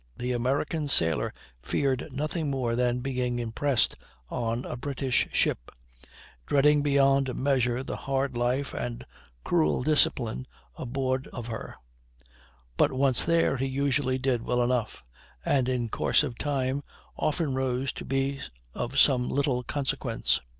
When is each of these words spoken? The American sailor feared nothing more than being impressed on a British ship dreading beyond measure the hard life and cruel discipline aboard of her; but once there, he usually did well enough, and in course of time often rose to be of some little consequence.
The 0.17 0.31
American 0.31 0.87
sailor 0.87 1.31
feared 1.61 2.07
nothing 2.11 2.49
more 2.49 2.75
than 2.75 3.01
being 3.01 3.37
impressed 3.37 3.95
on 4.31 4.65
a 4.65 4.75
British 4.75 5.27
ship 5.31 5.69
dreading 6.47 6.81
beyond 6.81 7.35
measure 7.35 7.83
the 7.83 7.97
hard 7.97 8.35
life 8.35 8.73
and 8.73 9.05
cruel 9.43 9.83
discipline 9.83 10.47
aboard 10.75 11.27
of 11.27 11.45
her; 11.45 11.75
but 12.77 12.91
once 12.91 13.23
there, 13.23 13.57
he 13.57 13.67
usually 13.67 14.17
did 14.17 14.41
well 14.41 14.63
enough, 14.63 15.03
and 15.45 15.69
in 15.69 15.87
course 15.87 16.23
of 16.23 16.35
time 16.35 16.81
often 17.15 17.53
rose 17.53 17.93
to 17.93 18.03
be 18.03 18.39
of 18.73 18.97
some 18.97 19.29
little 19.29 19.61
consequence. 19.61 20.39